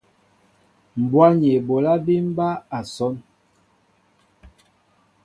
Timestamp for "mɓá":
2.27-2.47